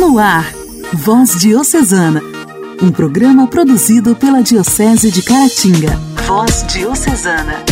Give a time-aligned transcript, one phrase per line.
[0.00, 0.50] No ar,
[0.94, 2.22] Voz Diocesana,
[2.82, 5.94] um programa produzido pela Diocese de Caratinga.
[6.26, 7.62] Voz Diocesana.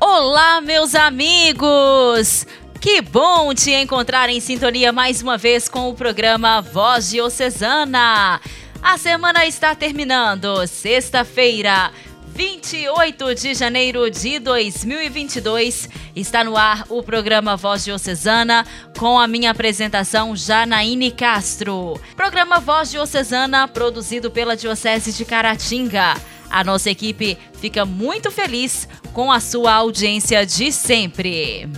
[0.00, 2.46] Olá, meus amigos!
[2.80, 8.40] Que bom te encontrar em sintonia mais uma vez com o programa Voz Diocesana.
[8.82, 11.90] A semana está terminando, sexta-feira,
[12.38, 18.64] 28 de janeiro de 2022, está no ar o programa Voz Diocesana
[18.96, 22.00] com a minha apresentação Janaíne Castro.
[22.14, 26.14] Programa Voz Diocesana produzido pela Diocese de Caratinga.
[26.48, 31.68] A nossa equipe fica muito feliz com a sua audiência de sempre.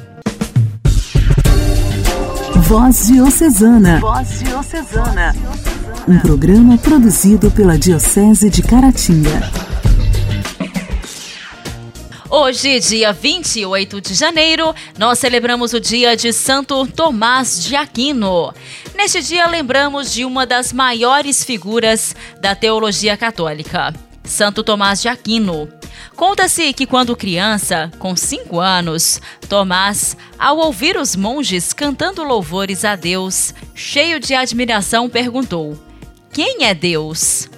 [2.69, 3.99] Voz Diocesana.
[3.99, 5.35] Voz Diocesana.
[6.07, 9.70] Um programa produzido pela Diocese de Caratinga.
[12.33, 18.55] Hoje, dia 28 de janeiro, nós celebramos o dia de Santo Tomás de Aquino.
[18.95, 25.69] Neste dia, lembramos de uma das maiores figuras da teologia católica, Santo Tomás de Aquino.
[26.15, 32.95] Conta-se que quando criança, com cinco anos, Tomás, ao ouvir os monges cantando louvores a
[32.95, 35.77] Deus, cheio de admiração, perguntou:
[36.33, 37.49] Quem é Deus?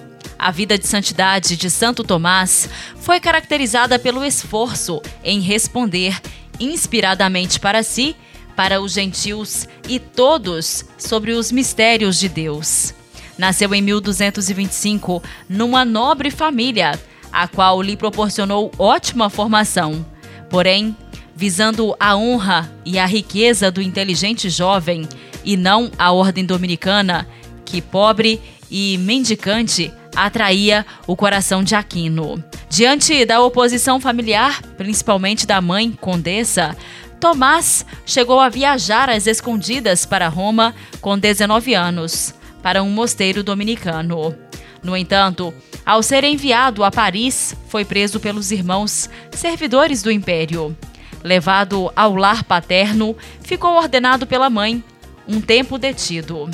[0.42, 6.20] A vida de santidade de Santo Tomás foi caracterizada pelo esforço em responder
[6.58, 8.16] inspiradamente para si,
[8.56, 12.92] para os gentios e todos sobre os mistérios de Deus.
[13.38, 17.00] Nasceu em 1225 numa nobre família,
[17.32, 20.04] a qual lhe proporcionou ótima formação.
[20.50, 20.96] Porém,
[21.36, 25.08] visando a honra e a riqueza do inteligente jovem
[25.44, 27.28] e não a ordem dominicana,
[27.64, 32.42] que pobre e mendicante atraía o coração de Aquino.
[32.68, 36.76] Diante da oposição familiar, principalmente da mãe condessa,
[37.22, 44.34] Tomás chegou a viajar às escondidas para Roma com 19 anos, para um mosteiro dominicano.
[44.82, 45.54] No entanto,
[45.86, 50.76] ao ser enviado a Paris, foi preso pelos irmãos servidores do império.
[51.22, 54.82] Levado ao lar paterno, ficou ordenado pela mãe,
[55.28, 56.50] um tempo detido.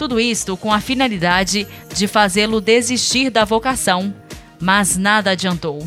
[0.00, 4.14] Tudo isto com a finalidade de fazê-lo desistir da vocação,
[4.58, 5.86] mas nada adiantou.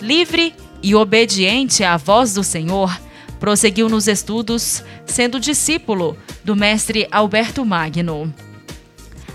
[0.00, 2.96] Livre e obediente à voz do Senhor,
[3.40, 8.32] prosseguiu nos estudos, sendo discípulo do mestre Alberto Magno.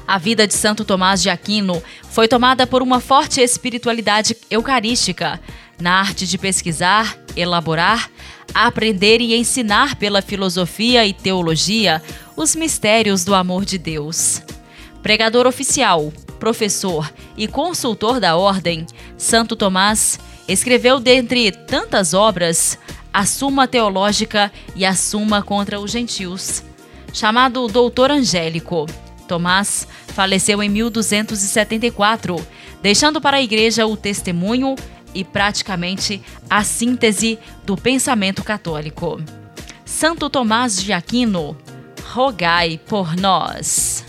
[0.08, 5.38] A vida de Santo Tomás de Aquino foi tomada por uma forte espiritualidade eucarística,
[5.82, 8.10] na arte de pesquisar, elaborar,
[8.54, 12.02] aprender e ensinar pela filosofia e teologia
[12.36, 14.42] os mistérios do amor de Deus.
[15.02, 18.86] Pregador oficial, professor e consultor da Ordem,
[19.18, 22.78] Santo Tomás escreveu, dentre tantas obras,
[23.14, 26.64] a Suma Teológica e a Suma contra os Gentios.
[27.14, 28.88] Chamado Doutor Angélico,
[29.28, 32.36] Tomás faleceu em 1274,
[32.82, 34.76] deixando para a Igreja o testemunho
[35.14, 39.22] e praticamente a síntese do pensamento católico.
[39.86, 41.56] Santo Tomás de Aquino,
[42.12, 44.04] rogai por nós.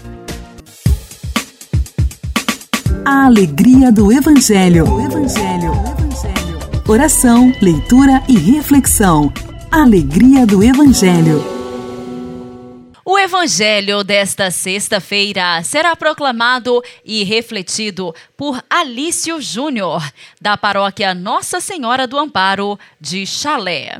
[3.04, 4.90] A alegria do Evangelho.
[4.90, 5.72] O Evangelho.
[6.88, 9.32] Oração, leitura e reflexão.
[9.70, 11.53] Alegria do Evangelho.
[13.06, 20.02] O Evangelho desta sexta-feira será proclamado e refletido por Alício Júnior,
[20.40, 23.98] da paróquia Nossa Senhora do Amparo de Chalé.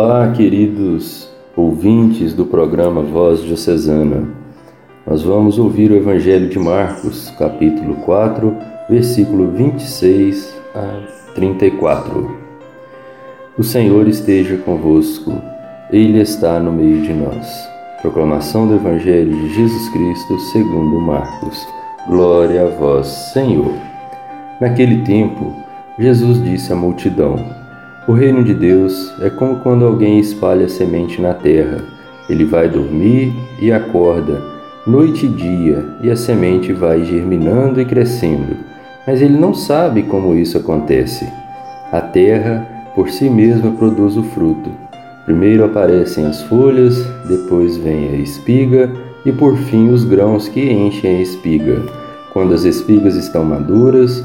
[0.00, 4.28] Olá, queridos ouvintes do programa Voz Diocesana.
[5.04, 8.56] Nós vamos ouvir o Evangelho de Marcos, capítulo 4,
[8.88, 12.30] versículo 26 a 34.
[13.58, 15.32] O Senhor esteja convosco,
[15.90, 17.68] Ele está no meio de nós.
[18.00, 21.66] Proclamação do Evangelho de Jesus Cristo segundo Marcos.
[22.06, 23.74] Glória a vós, Senhor.
[24.60, 25.52] Naquele tempo,
[25.98, 27.57] Jesus disse à multidão:
[28.08, 31.84] o reino de Deus é como quando alguém espalha semente na terra.
[32.26, 34.42] Ele vai dormir e acorda,
[34.86, 38.56] noite e dia, e a semente vai germinando e crescendo.
[39.06, 41.28] Mas ele não sabe como isso acontece.
[41.92, 44.70] A terra, por si mesma, produz o fruto.
[45.26, 48.90] Primeiro aparecem as folhas, depois vem a espiga
[49.26, 51.82] e por fim os grãos que enchem a espiga.
[52.32, 54.24] Quando as espigas estão maduras,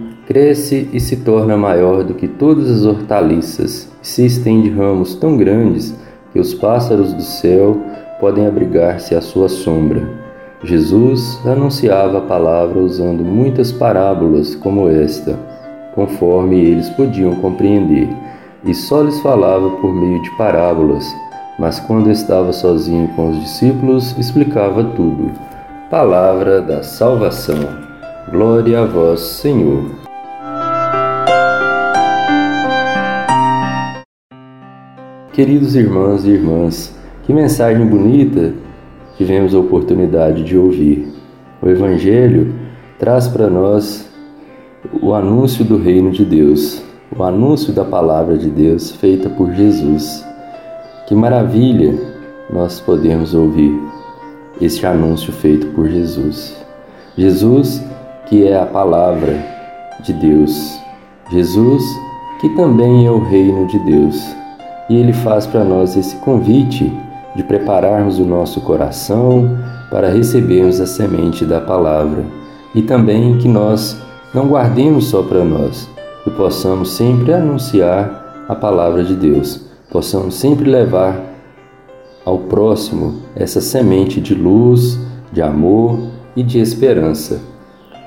[0.31, 5.35] cresce e se torna maior do que todas as hortaliças, e se estende ramos tão
[5.35, 5.93] grandes
[6.31, 7.77] que os pássaros do céu
[8.17, 10.07] podem abrigar-se à sua sombra.
[10.63, 15.37] Jesus anunciava a palavra usando muitas parábolas como esta,
[15.95, 18.07] conforme eles podiam compreender,
[18.63, 21.13] e só lhes falava por meio de parábolas,
[21.59, 25.29] mas quando estava sozinho com os discípulos, explicava tudo.
[25.89, 27.67] Palavra da salvação.
[28.31, 30.10] Glória a vós, Senhor.
[35.33, 36.93] Queridos irmãos e irmãs,
[37.23, 38.53] que mensagem bonita
[39.15, 41.07] tivemos a oportunidade de ouvir.
[41.61, 42.53] O Evangelho
[42.99, 44.11] traz para nós
[45.01, 46.83] o anúncio do reino de Deus,
[47.17, 50.21] o anúncio da palavra de Deus feita por Jesus.
[51.07, 51.97] Que maravilha
[52.51, 53.73] nós podemos ouvir
[54.59, 56.57] este anúncio feito por Jesus.
[57.15, 57.81] Jesus,
[58.27, 59.33] que é a palavra
[60.03, 60.77] de Deus.
[61.31, 61.81] Jesus,
[62.41, 64.40] que também é o reino de Deus
[64.91, 66.91] e ele faz para nós esse convite
[67.33, 69.57] de prepararmos o nosso coração
[69.89, 72.25] para recebermos a semente da palavra
[72.75, 73.97] e também que nós
[74.33, 75.89] não guardemos só para nós,
[76.25, 81.17] que possamos sempre anunciar a palavra de Deus, possamos sempre levar
[82.25, 84.99] ao próximo essa semente de luz,
[85.31, 85.99] de amor
[86.35, 87.39] e de esperança.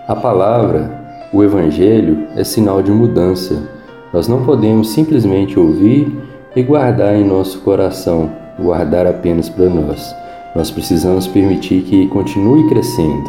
[0.06, 3.70] A palavra, o Evangelho, é sinal de mudança.
[4.12, 10.14] Nós não podemos simplesmente ouvir e guardar em nosso coração, guardar apenas para nós.
[10.54, 13.28] Nós precisamos permitir que continue crescendo.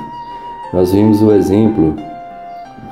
[0.72, 1.96] Nós vimos o exemplo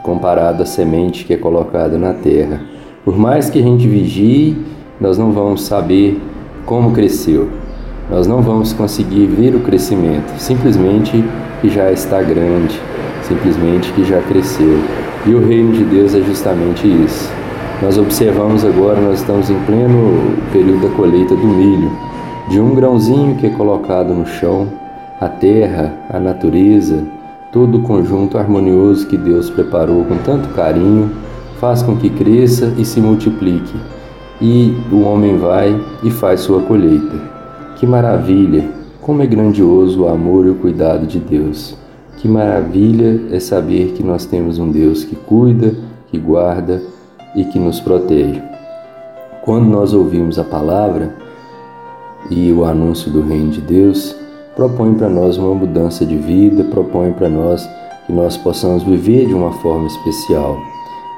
[0.01, 2.62] comparado à semente que é colocada na terra.
[3.06, 4.57] Por mais que a gente vigie,
[5.00, 6.19] nós não vamos saber
[6.65, 7.50] como cresceu.
[8.09, 11.24] Nós não vamos conseguir ver o crescimento, simplesmente
[11.62, 12.80] que já está grande,
[13.21, 14.80] simplesmente que já cresceu.
[15.25, 17.43] E o reino de Deus é justamente isso.
[17.83, 21.91] Nós observamos agora, nós estamos em pleno período da colheita do milho,
[22.50, 24.69] de um grãozinho que é colocado no chão,
[25.19, 27.03] a terra, a natureza,
[27.51, 31.12] todo o conjunto harmonioso que Deus preparou com tanto carinho,
[31.59, 33.75] faz com que cresça e se multiplique.
[34.41, 37.18] E o homem vai e faz sua colheita.
[37.75, 38.63] Que maravilha!
[39.01, 41.75] Como é grandioso o amor e o cuidado de Deus.
[42.15, 45.75] Que maravilha é saber que nós temos um Deus que cuida,
[46.09, 46.93] que guarda
[47.35, 48.41] e que nos protege.
[49.41, 51.13] Quando nós ouvimos a palavra
[52.30, 54.15] e o anúncio do reino de Deus,
[54.56, 57.68] propõe para nós uma mudança de vida, propõe para nós
[58.06, 60.57] que nós possamos viver de uma forma especial,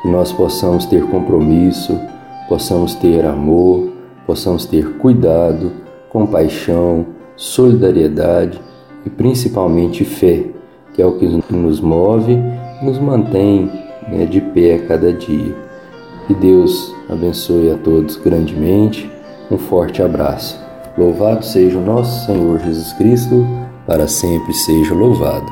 [0.01, 1.99] que nós possamos ter compromisso,
[2.47, 3.89] possamos ter amor,
[4.25, 5.71] possamos ter cuidado,
[6.09, 8.59] compaixão, solidariedade
[9.05, 10.45] e principalmente fé,
[10.93, 13.69] que é o que nos move e nos mantém
[14.07, 15.64] né, de pé a cada dia.
[16.27, 19.11] Que Deus abençoe a todos grandemente.
[19.51, 20.59] Um forte abraço.
[20.97, 23.45] Louvado seja o nosso Senhor Jesus Cristo,
[23.85, 25.45] para sempre seja louvado.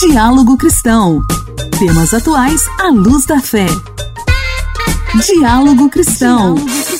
[0.00, 1.22] Diálogo Cristão.
[1.78, 3.66] Temas atuais à luz da fé.
[5.24, 6.54] Diálogo Cristão.
[6.54, 6.93] Diálogo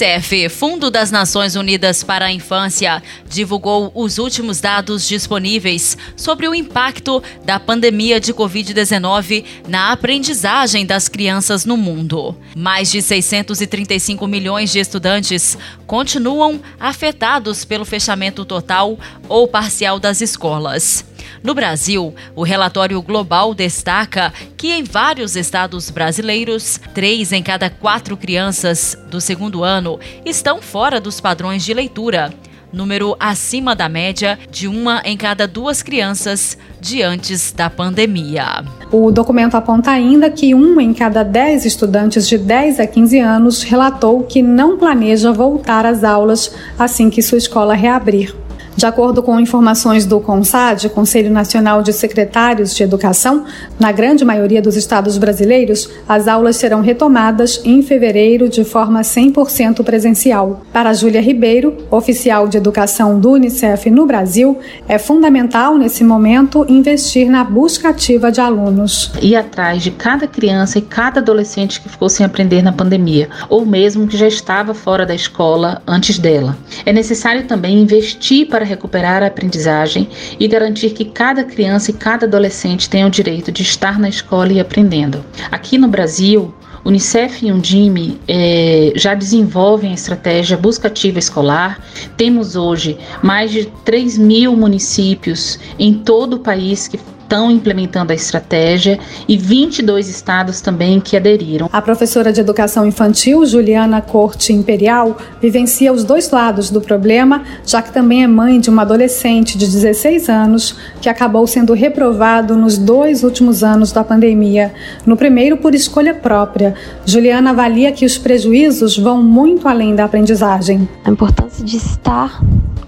[0.00, 6.54] Unicef, Fundo das Nações Unidas para a Infância, divulgou os últimos dados disponíveis sobre o
[6.54, 12.34] impacto da pandemia de Covid-19 na aprendizagem das crianças no mundo.
[12.56, 21.09] Mais de 635 milhões de estudantes continuam afetados pelo fechamento total ou parcial das escolas.
[21.42, 28.16] No Brasil, o relatório global destaca que em vários estados brasileiros, três em cada quatro
[28.16, 32.30] crianças do segundo ano estão fora dos padrões de leitura
[32.72, 38.64] número acima da média de uma em cada duas crianças de antes da pandemia.
[38.92, 43.62] O documento aponta ainda que um em cada dez estudantes de 10 a 15 anos
[43.62, 48.34] relatou que não planeja voltar às aulas assim que sua escola reabrir.
[48.80, 53.44] De acordo com informações do CONSAD, Conselho Nacional de Secretários de Educação,
[53.78, 59.84] na grande maioria dos estados brasileiros, as aulas serão retomadas em fevereiro de forma 100%
[59.84, 60.62] presencial.
[60.72, 64.58] Para Júlia Ribeiro, oficial de educação do Unicef no Brasil,
[64.88, 69.12] é fundamental nesse momento investir na busca ativa de alunos.
[69.20, 73.66] Ir atrás de cada criança e cada adolescente que ficou sem aprender na pandemia, ou
[73.66, 76.56] mesmo que já estava fora da escola antes dela.
[76.86, 80.08] É necessário também investir para recuperar a aprendizagem
[80.38, 84.52] e garantir que cada criança e cada adolescente tenha o direito de estar na escola
[84.52, 85.24] e aprendendo.
[85.50, 91.84] Aqui no Brasil, Unicef e Undime é, já desenvolvem a estratégia busca ativa escolar.
[92.16, 96.98] Temos hoje mais de 3 mil municípios em todo o país que
[97.30, 101.70] estão implementando a estratégia e 22 estados também que aderiram.
[101.72, 107.80] A professora de educação infantil, Juliana Corte Imperial, vivencia os dois lados do problema, já
[107.80, 112.76] que também é mãe de uma adolescente de 16 anos que acabou sendo reprovado nos
[112.76, 114.74] dois últimos anos da pandemia.
[115.06, 116.74] No primeiro, por escolha própria.
[117.06, 120.88] Juliana avalia que os prejuízos vão muito além da aprendizagem.
[121.04, 122.40] A importância de estar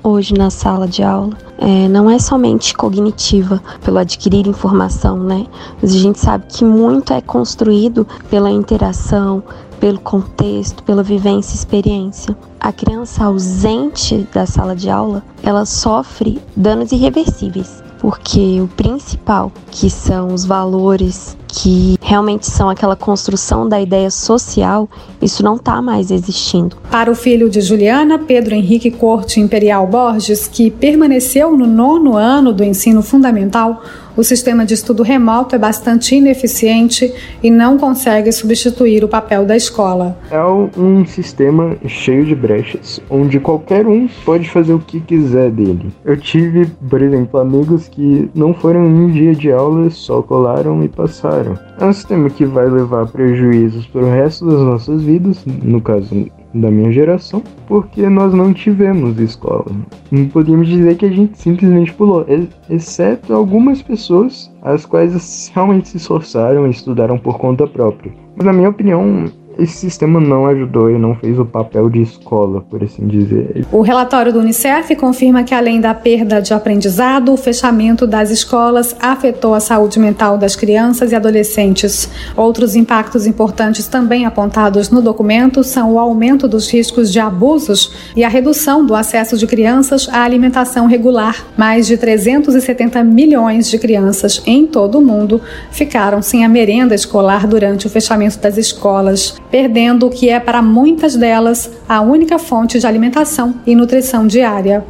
[0.02, 5.46] hoje na sala de aula é, não é somente cognitiva, pelo adquirir informação, né?
[5.80, 9.42] Mas a gente sabe que muito é construído pela interação,
[9.80, 12.36] pelo contexto, pela vivência e experiência.
[12.60, 19.90] A criança ausente da sala de aula, ela sofre danos irreversíveis, porque o principal, que
[19.90, 24.88] são os valores que realmente são aquela construção da ideia social,
[25.20, 26.76] isso não está mais existindo.
[26.90, 32.52] Para o filho de Juliana, Pedro Henrique Corte Imperial Borges, que permaneceu no nono ano
[32.52, 33.82] do ensino fundamental,
[34.16, 39.56] o sistema de estudo remoto é bastante ineficiente e não consegue substituir o papel da
[39.56, 40.16] escola.
[40.30, 45.92] É um sistema cheio de brechas, onde qualquer um pode fazer o que quiser dele.
[46.04, 50.82] Eu tive, por exemplo, amigos que não foram em um dia de aula, só colaram
[50.84, 51.58] e passaram.
[51.80, 56.26] É um sistema que vai levar prejuízos para o resto das nossas vidas, no caso
[56.54, 59.66] da minha geração, porque nós não tivemos escola.
[60.10, 62.26] Não podíamos dizer que a gente simplesmente pulou,
[62.68, 68.12] exceto algumas pessoas as quais realmente se esforçaram e estudaram por conta própria.
[68.36, 69.24] Mas na minha opinião,
[69.58, 73.66] esse sistema não ajudou e não fez o papel de escola, por assim dizer.
[73.70, 78.96] O relatório do Unicef confirma que, além da perda de aprendizado, o fechamento das escolas
[79.00, 82.08] afetou a saúde mental das crianças e adolescentes.
[82.36, 88.24] Outros impactos importantes também apontados no documento são o aumento dos riscos de abusos e
[88.24, 91.46] a redução do acesso de crianças à alimentação regular.
[91.56, 95.40] Mais de 370 milhões de crianças em todo o mundo
[95.70, 100.62] ficaram sem a merenda escolar durante o fechamento das escolas perdendo o que é para
[100.62, 104.82] muitas delas a única fonte de alimentação e nutrição diária.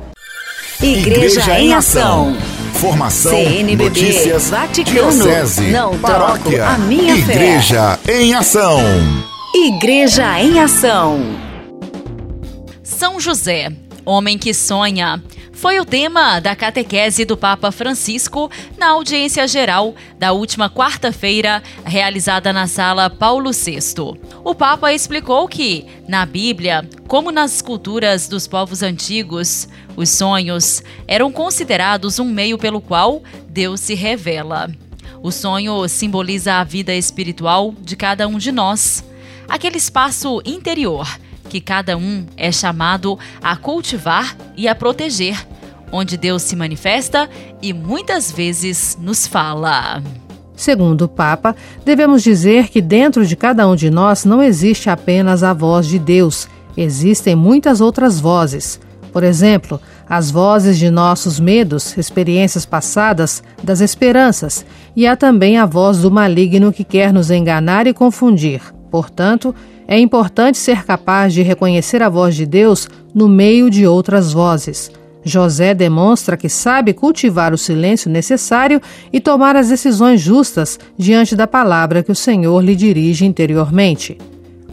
[0.80, 2.36] Igreja, Igreja em Ação.
[2.74, 8.22] Formação, CNBB, notícias, Vaticano, diocese, não paróquia, a minha Igreja fé.
[8.22, 8.80] em Ação.
[9.54, 11.20] Igreja em Ação.
[12.82, 13.70] São José,
[14.04, 15.22] homem que sonha
[15.62, 22.52] foi o tema da catequese do Papa Francisco na audiência geral da última quarta-feira, realizada
[22.52, 23.78] na sala Paulo VI.
[24.42, 31.30] O Papa explicou que, na Bíblia, como nas culturas dos povos antigos, os sonhos eram
[31.30, 34.68] considerados um meio pelo qual Deus se revela.
[35.22, 39.04] O sonho simboliza a vida espiritual de cada um de nós,
[39.48, 41.06] aquele espaço interior
[41.52, 45.46] que cada um é chamado a cultivar e a proteger,
[45.92, 47.28] onde Deus se manifesta
[47.60, 50.02] e muitas vezes nos fala.
[50.56, 55.42] Segundo o Papa, devemos dizer que dentro de cada um de nós não existe apenas
[55.42, 58.80] a voz de Deus, existem muitas outras vozes.
[59.12, 64.64] Por exemplo, as vozes de nossos medos, experiências passadas, das esperanças,
[64.96, 68.62] e há também a voz do maligno que quer nos enganar e confundir.
[68.90, 69.54] Portanto,
[69.86, 74.90] é importante ser capaz de reconhecer a voz de Deus no meio de outras vozes.
[75.24, 78.80] José demonstra que sabe cultivar o silêncio necessário
[79.12, 84.18] e tomar as decisões justas diante da palavra que o Senhor lhe dirige interiormente.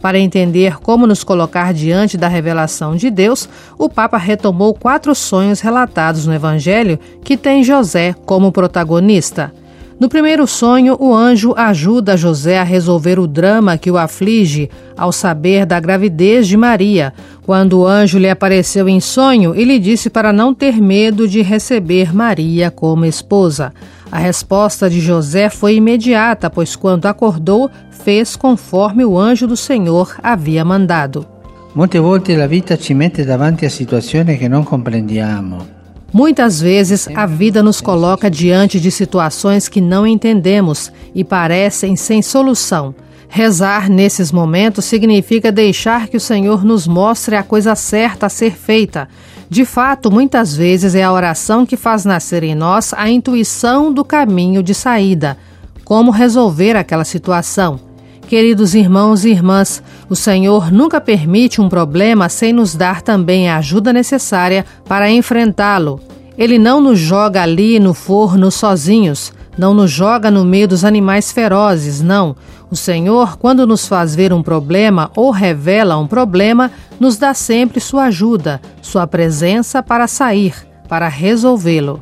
[0.00, 5.60] Para entender como nos colocar diante da revelação de Deus, o Papa retomou quatro sonhos
[5.60, 9.52] relatados no Evangelho que tem José como protagonista.
[10.00, 15.12] No primeiro sonho, o anjo ajuda José a resolver o drama que o aflige ao
[15.12, 20.08] saber da gravidez de Maria, quando o anjo lhe apareceu em sonho e lhe disse
[20.08, 23.74] para não ter medo de receber Maria como esposa.
[24.10, 30.16] A resposta de José foi imediata, pois quando acordou, fez conforme o anjo do Senhor
[30.22, 31.26] havia mandado.
[31.74, 35.79] Molte volte la vita ci mette davanti a situazioni che non comprendiamo
[36.12, 42.20] Muitas vezes a vida nos coloca diante de situações que não entendemos e parecem sem
[42.20, 42.94] solução.
[43.28, 48.56] Rezar nesses momentos significa deixar que o Senhor nos mostre a coisa certa a ser
[48.56, 49.08] feita.
[49.48, 54.04] De fato, muitas vezes é a oração que faz nascer em nós a intuição do
[54.04, 55.38] caminho de saída.
[55.84, 57.89] Como resolver aquela situação?
[58.30, 63.56] Queridos irmãos e irmãs, o Senhor nunca permite um problema sem nos dar também a
[63.56, 65.98] ajuda necessária para enfrentá-lo.
[66.38, 71.32] Ele não nos joga ali no forno sozinhos, não nos joga no meio dos animais
[71.32, 72.36] ferozes, não.
[72.70, 76.70] O Senhor, quando nos faz ver um problema ou revela um problema,
[77.00, 80.54] nos dá sempre sua ajuda, sua presença para sair,
[80.88, 82.00] para resolvê-lo.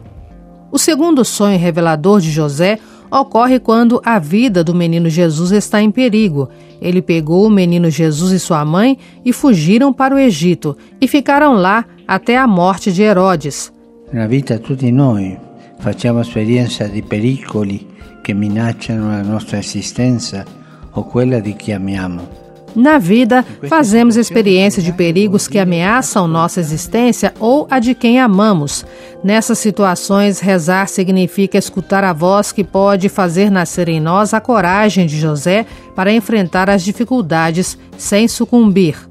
[0.71, 2.79] O segundo sonho revelador de José
[3.11, 6.49] ocorre quando a vida do menino Jesus está em perigo.
[6.81, 11.55] Ele pegou o menino Jesus e sua mãe e fugiram para o Egito e ficaram
[11.55, 13.73] lá até a morte de Herodes.
[14.13, 15.37] Na vida tutti noi
[15.79, 17.87] facciamo esperienza di pericoli
[18.23, 20.45] che minacciano la nostra esistenza
[20.93, 22.48] o quella di chi amiamo.
[22.77, 28.85] Na vida, fazemos experiência de perigos que ameaçam nossa existência ou a de quem amamos.
[29.23, 35.07] Nessas situações, rezar significa escutar a voz que pode fazer nascer em nós a coragem
[35.07, 39.09] de José para enfrentar as dificuldades sem sucumbir.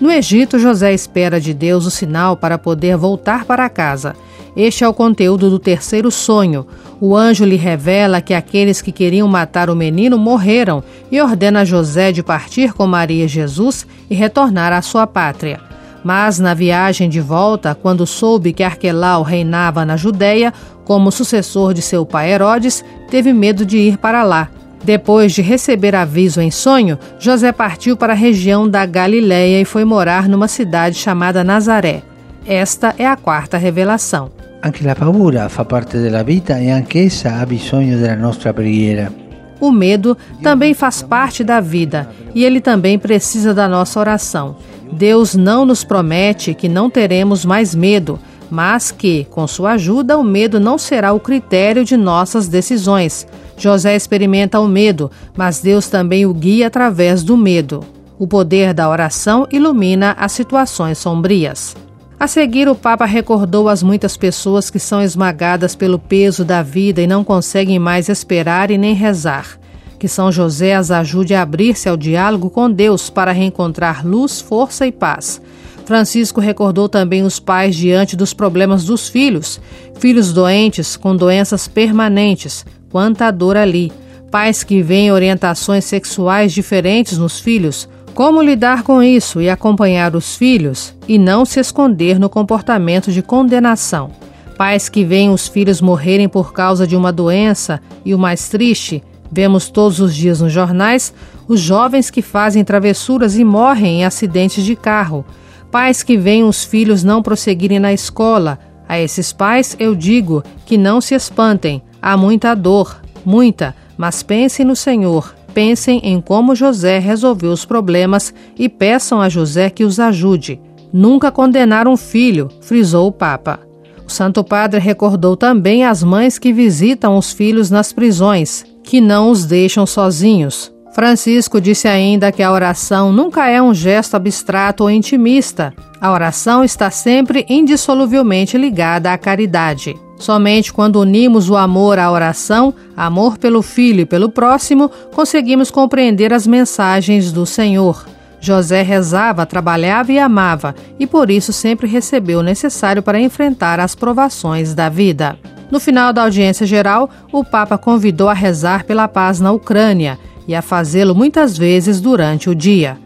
[0.00, 4.14] No Egito, José espera de Deus o sinal para poder voltar para casa.
[4.56, 6.66] Este é o conteúdo do terceiro sonho.
[7.00, 11.64] O anjo lhe revela que aqueles que queriam matar o menino morreram e ordena a
[11.64, 15.60] José de partir com Maria Jesus e retornar à sua pátria.
[16.02, 20.52] Mas na viagem de volta, quando soube que Arquelau reinava na Judéia,
[20.84, 24.48] como sucessor de seu pai Herodes, teve medo de ir para lá.
[24.82, 29.84] Depois de receber aviso em sonho, José partiu para a região da Galiléia e foi
[29.84, 32.02] morar numa cidade chamada Nazaré.
[32.46, 34.39] Esta é a quarta revelação.
[34.62, 39.10] Anche la paura fa parte della vita e anche essa ha bisogno della nostra preghiera.
[39.58, 44.56] O medo também faz parte da vida e ele também precisa da nossa oração.
[44.92, 48.18] Deus não nos promete que não teremos mais medo,
[48.50, 53.26] mas que, com sua ajuda, o medo não será o critério de nossas decisões.
[53.56, 57.82] José experimenta o medo, mas Deus também o guia através do medo.
[58.18, 61.74] O poder da oração ilumina as situações sombrias.
[62.20, 67.00] A seguir, o Papa recordou as muitas pessoas que são esmagadas pelo peso da vida
[67.00, 69.58] e não conseguem mais esperar e nem rezar.
[69.98, 74.86] Que São José as ajude a abrir-se ao diálogo com Deus para reencontrar luz, força
[74.86, 75.40] e paz.
[75.86, 79.58] Francisco recordou também os pais diante dos problemas dos filhos,
[79.98, 83.90] filhos doentes com doenças permanentes, quanta dor ali,
[84.30, 90.36] pais que veem orientações sexuais diferentes nos filhos, como lidar com isso e acompanhar os
[90.36, 94.10] filhos e não se esconder no comportamento de condenação?
[94.56, 99.02] Pais que veem os filhos morrerem por causa de uma doença e o mais triste,
[99.30, 101.14] vemos todos os dias nos jornais
[101.48, 105.24] os jovens que fazem travessuras e morrem em acidentes de carro.
[105.70, 108.58] Pais que veem os filhos não prosseguirem na escola.
[108.88, 111.82] A esses pais eu digo que não se espantem.
[112.02, 118.32] Há muita dor, muita, mas pensem no Senhor Pensem em como José resolveu os problemas
[118.58, 120.60] e peçam a José que os ajude.
[120.92, 123.60] Nunca condenar um filho, frisou o Papa.
[124.06, 129.30] O Santo Padre recordou também as mães que visitam os filhos nas prisões, que não
[129.30, 130.72] os deixam sozinhos.
[130.92, 135.72] Francisco disse ainda que a oração nunca é um gesto abstrato ou intimista.
[136.00, 139.94] A oração está sempre indissoluvelmente ligada à caridade.
[140.16, 146.32] Somente quando unimos o amor à oração, amor pelo filho e pelo próximo, conseguimos compreender
[146.32, 148.06] as mensagens do Senhor.
[148.40, 153.94] José rezava, trabalhava e amava, e por isso sempre recebeu o necessário para enfrentar as
[153.94, 155.38] provações da vida.
[155.70, 160.54] No final da audiência geral, o Papa convidou a rezar pela paz na Ucrânia e
[160.54, 162.96] a fazê-lo muitas vezes durante o dia.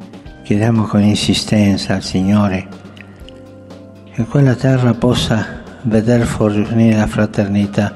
[0.44, 2.52] Chiediamo com insistência ao Senhor
[4.14, 7.92] que aquela terra possa veder fornire a fraternità.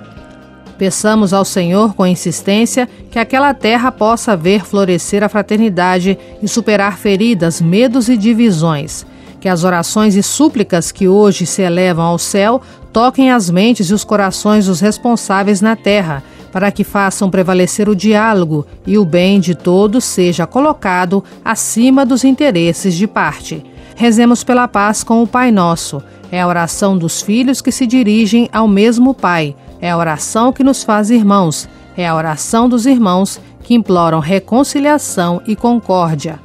[0.76, 6.98] Peçamos ao Senhor com insistência que aquela terra possa ver florescer a fraternidade e superar
[6.98, 9.06] feridas, medos e divisões.
[9.40, 12.60] Que as orações e súplicas que hoje se elevam ao céu
[12.92, 17.94] toquem as mentes e os corações dos responsáveis na terra, para que façam prevalecer o
[17.94, 23.64] diálogo e o bem de todos seja colocado acima dos interesses de parte.
[23.98, 28.48] Rezemos pela paz com o Pai Nosso é a oração dos filhos que se dirigem
[28.52, 29.56] ao mesmo Pai.
[29.80, 31.68] É a oração que nos faz irmãos.
[31.96, 36.38] É a oração dos irmãos que imploram reconciliação e concórdia.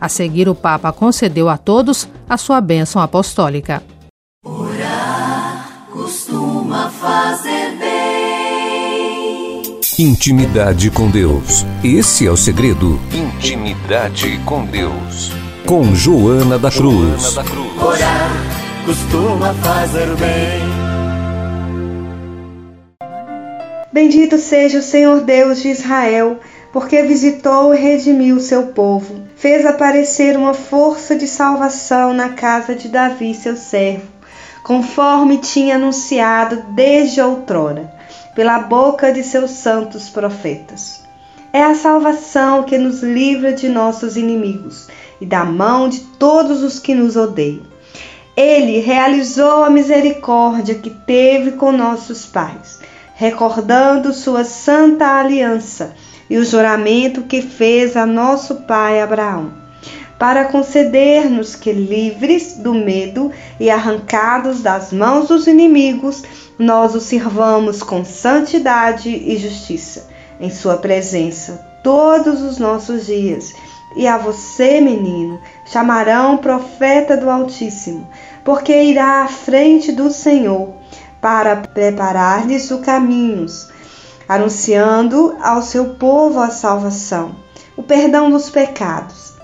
[0.00, 3.82] A seguir, o Papa concedeu a todos a sua bênção apostólica.
[4.44, 5.68] Orar,
[7.00, 9.80] fazer bem.
[9.98, 11.66] Intimidade com Deus.
[11.82, 13.00] Esse é o segredo.
[13.12, 15.45] Intimidade com Deus.
[15.66, 17.22] Com Joana da Cruz.
[17.22, 17.82] Joana da Cruz.
[17.82, 18.30] Orar
[18.86, 20.62] costuma fazer bem.
[23.92, 26.38] Bendito seja o Senhor Deus de Israel,
[26.72, 29.22] porque visitou e redimiu seu povo.
[29.34, 34.06] Fez aparecer uma força de salvação na casa de Davi, seu servo,
[34.62, 37.92] conforme tinha anunciado desde outrora,
[38.36, 41.04] pela boca de seus santos profetas.
[41.52, 44.86] É a salvação que nos livra de nossos inimigos
[45.20, 47.62] e da mão de todos os que nos odeiam.
[48.36, 52.80] Ele realizou a misericórdia que teve com nossos pais
[53.16, 55.94] recordando sua santa aliança
[56.28, 59.54] e o juramento que fez a nosso pai Abraão,
[60.18, 66.24] para conceder-nos que, livres do medo e arrancados das mãos dos inimigos,
[66.58, 73.54] nós o sirvamos com santidade e justiça em Sua presença todos os nossos dias.
[73.96, 78.06] E a você, menino, chamarão profeta do Altíssimo,
[78.44, 80.74] porque irá à frente do Senhor
[81.18, 83.70] para preparar-lhes o caminhos,
[84.28, 87.34] anunciando ao seu povo a salvação,
[87.74, 89.34] o perdão dos pecados,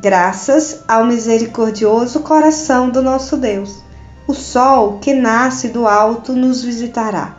[0.00, 3.82] graças ao misericordioso coração do nosso Deus.
[4.26, 7.36] O sol que nasce do alto nos visitará,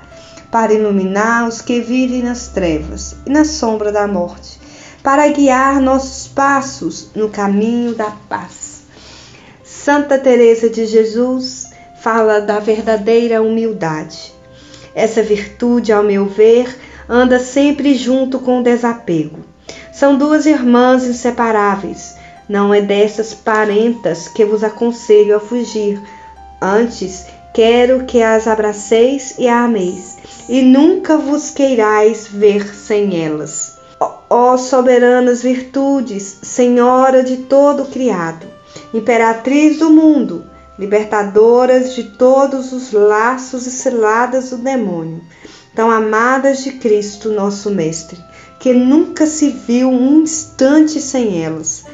[0.51, 4.59] para iluminar os que vivem nas trevas e na sombra da morte,
[5.05, 8.85] para guiar nossos passos no caminho da paz.
[9.63, 11.69] Santa Teresa de Jesus,
[12.01, 14.33] fala da verdadeira humildade.
[14.95, 16.75] Essa virtude, ao meu ver,
[17.07, 19.41] anda sempre junto com o desapego.
[19.93, 22.15] São duas irmãs inseparáveis.
[22.49, 26.01] Não é dessas parentas que vos aconselho a fugir.
[26.59, 30.17] Antes, quero que as abraceis e a ameis,
[30.49, 33.74] e nunca vos queirais ver sem elas.
[34.37, 38.45] Ó soberanas virtudes, Senhora de todo o criado,
[38.93, 40.43] Imperatriz do mundo,
[40.77, 45.21] libertadoras de todos os laços e ciladas do demônio,
[45.73, 48.19] tão amadas de Cristo, nosso Mestre,
[48.59, 51.85] que nunca se viu um instante sem elas.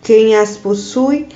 [0.00, 1.26] Quem as possui,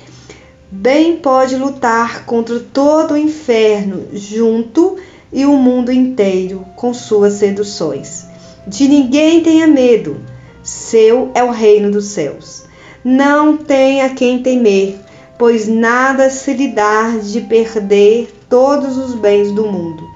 [0.71, 4.95] bem pode lutar contra todo o inferno junto
[5.29, 8.27] e o mundo inteiro com suas seduções.
[8.65, 10.31] De ninguém tenha medo,
[10.63, 12.63] seu é o reino dos céus.
[13.03, 14.97] Não tenha quem temer,
[15.37, 20.07] pois nada se lhe dá de perder todos os bens do mundo,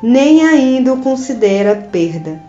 [0.00, 2.40] nem ainda o considera perda.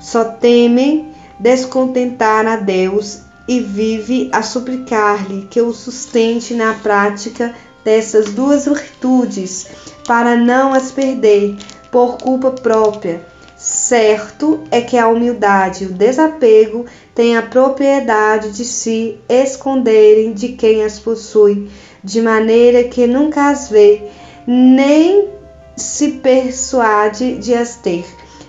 [0.00, 8.32] Só teme descontentar a Deus e vive a suplicar-lhe que o sustente na prática dessas
[8.32, 9.66] duas virtudes,
[10.06, 11.56] para não as perder
[11.90, 13.33] por culpa própria.
[13.66, 20.48] Certo é que a humildade e o desapego têm a propriedade de se esconderem de
[20.48, 21.70] quem as possui,
[22.04, 24.02] de maneira que nunca as vê,
[24.46, 25.30] nem
[25.74, 28.04] se persuade de as ter,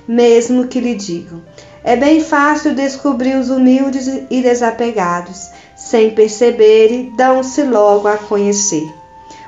[0.06, 1.42] mesmo que lhe digam.
[1.82, 8.94] É bem fácil descobrir os humildes e desapegados, sem perceberem, dão-se logo a conhecer.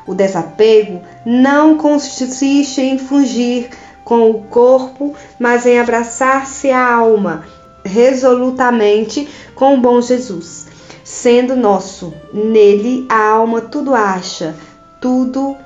[0.08, 3.70] O desapego não consiste em fugir
[4.08, 7.44] com o corpo, mas em abraçar-se a alma
[7.84, 10.68] resolutamente com o bom Jesus.
[11.04, 14.56] Sendo nosso, nele a alma tudo acha,
[15.02, 15.58] tudo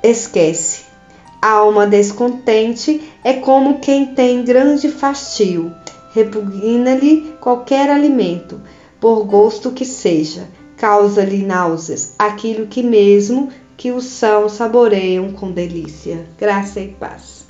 [0.00, 0.84] esquece.
[1.40, 5.74] A alma descontente é como quem tem grande fastio,
[6.14, 8.60] repugna-lhe qualquer alimento,
[9.00, 16.24] por gosto que seja, causa-lhe náuseas, aquilo que mesmo que o são saboreiam com delícia.
[16.38, 17.42] Graça e paz.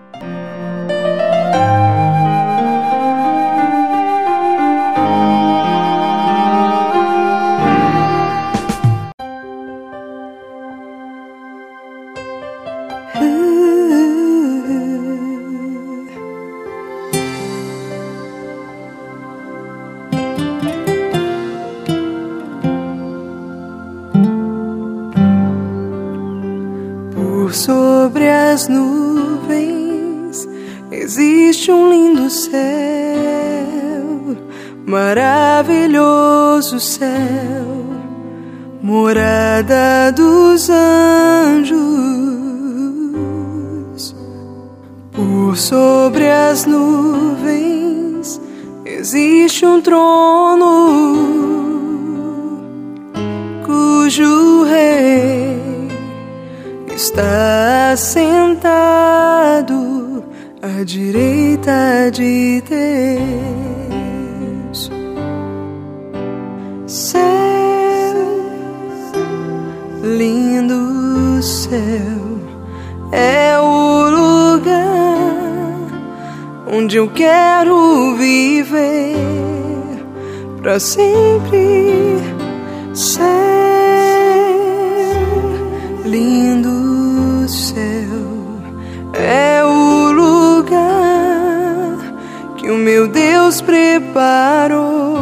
[28.53, 29.82] As nuvens
[30.93, 32.53] existe um lindo céu,
[34.87, 37.87] maravilhoso céu,
[38.83, 41.73] morada dos anjos.
[45.13, 48.39] Por sobre as nuvens
[48.85, 50.93] existe um trono
[53.65, 55.59] cujo rei
[56.95, 60.02] está sentado
[60.63, 62.93] à direita de Deus.
[66.87, 67.21] Céu,
[70.05, 72.39] lindo céu,
[73.11, 74.93] é o lugar
[76.73, 79.17] onde eu quero viver
[80.63, 82.23] para sempre.
[82.95, 83.82] Céu,
[93.53, 95.19] Deus preparou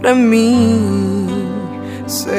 [0.00, 1.28] para mim.
[2.08, 2.32] Céu,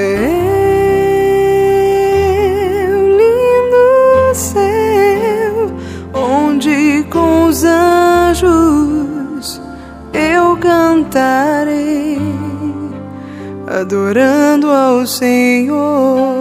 [3.18, 5.72] lindo céu,
[6.14, 9.62] onde com os anjos
[10.12, 12.20] eu cantarei,
[13.68, 16.41] adorando ao Senhor.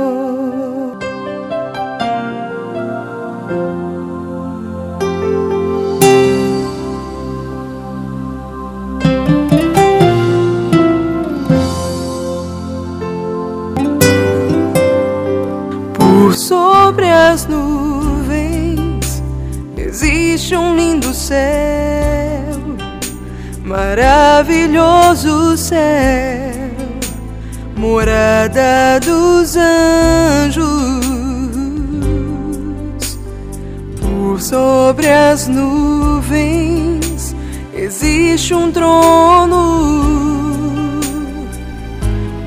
[24.01, 25.77] Maravilhoso céu,
[27.77, 31.05] morada dos anjos.
[34.01, 37.37] Por sobre as nuvens
[37.75, 40.01] existe um trono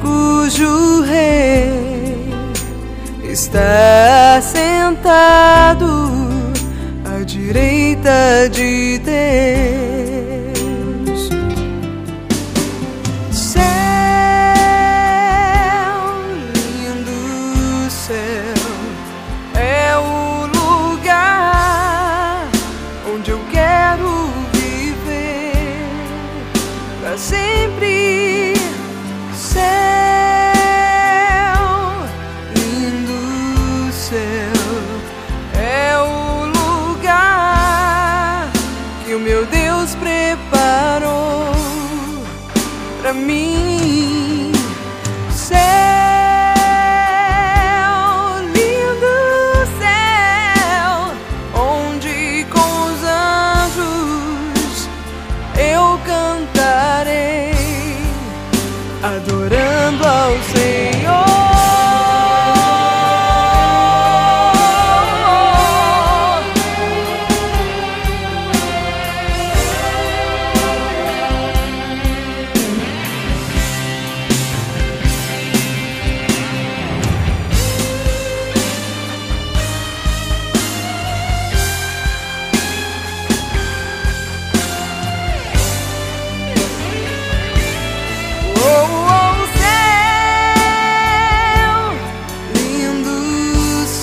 [0.01, 2.33] cujo rei
[3.31, 6.09] está sentado
[7.05, 9.62] à direita de Deus.
[43.13, 43.52] Para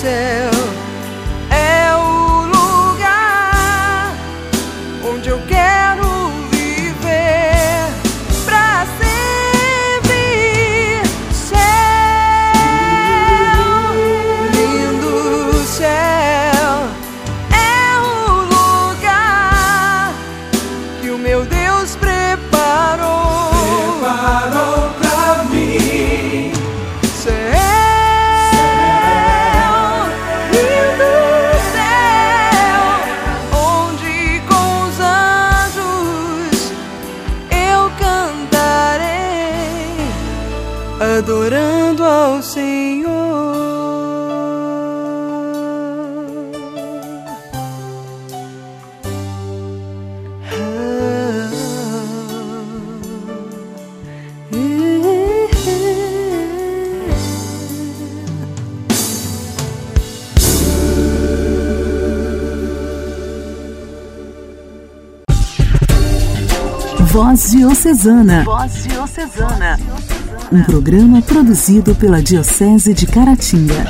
[0.01, 0.30] céu,
[67.11, 68.45] Voz Diocesana.
[68.45, 69.77] Voz Diocesana.
[70.49, 73.83] Um programa produzido pela Diocese de Caratinga.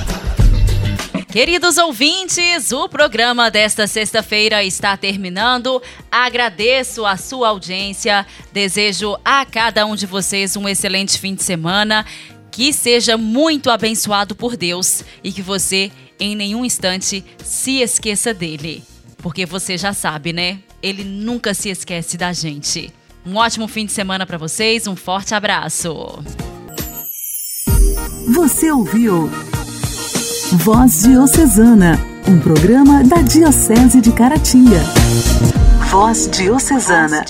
[1.32, 5.80] Queridos ouvintes, o programa desta sexta-feira está terminando.
[6.12, 8.26] Agradeço a sua audiência.
[8.52, 12.04] Desejo a cada um de vocês um excelente fim de semana.
[12.50, 18.84] Que seja muito abençoado por Deus e que você, em nenhum instante, se esqueça dele.
[19.18, 20.58] Porque você já sabe, né?
[20.82, 22.92] Ele nunca se esquece da gente.
[23.26, 24.88] Um ótimo fim de semana para vocês.
[24.88, 25.94] Um forte abraço.
[28.34, 29.30] Você ouviu
[30.54, 34.80] Voz Diocesana, um programa da Diocese de Caratinga.
[35.90, 37.26] Voz Diocesana.